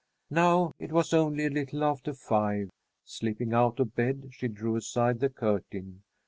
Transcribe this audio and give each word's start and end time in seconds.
Now 0.31 0.71
it 0.79 0.91
was 0.91 1.13
only 1.13 1.45
a 1.45 1.51
little 1.51 1.83
after 1.83 2.11
five. 2.15 2.69
Slipping 3.05 3.53
out 3.53 3.79
of 3.79 3.93
bed, 3.93 4.29
she 4.31 4.47
drew 4.47 4.75
aside 4.75 5.19
the 5.19 5.29
curtain. 5.29 6.01